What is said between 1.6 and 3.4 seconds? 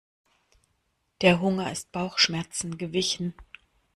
ist Bauchschmerzen gewichen.